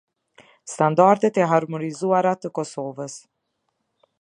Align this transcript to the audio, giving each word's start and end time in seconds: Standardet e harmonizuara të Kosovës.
Standardet 0.75 1.37
e 1.41 1.45
harmonizuara 1.51 2.33
të 2.45 2.51
Kosovës. 2.61 3.19